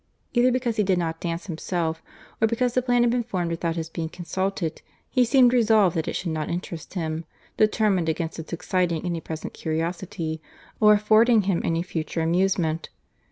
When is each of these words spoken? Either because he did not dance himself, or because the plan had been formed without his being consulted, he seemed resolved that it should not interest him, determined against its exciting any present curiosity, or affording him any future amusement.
Either 0.33 0.51
because 0.51 0.77
he 0.77 0.83
did 0.83 0.97
not 0.97 1.19
dance 1.21 1.45
himself, 1.45 2.01
or 2.41 2.47
because 2.47 2.73
the 2.73 2.81
plan 2.81 3.03
had 3.03 3.11
been 3.11 3.21
formed 3.21 3.51
without 3.51 3.75
his 3.75 3.87
being 3.87 4.09
consulted, 4.09 4.81
he 5.11 5.23
seemed 5.23 5.53
resolved 5.53 5.95
that 5.95 6.07
it 6.07 6.15
should 6.15 6.31
not 6.31 6.49
interest 6.49 6.95
him, 6.95 7.23
determined 7.57 8.09
against 8.09 8.39
its 8.39 8.51
exciting 8.51 9.05
any 9.05 9.21
present 9.21 9.53
curiosity, 9.53 10.41
or 10.79 10.93
affording 10.93 11.43
him 11.43 11.61
any 11.63 11.83
future 11.83 12.21
amusement. 12.23 12.89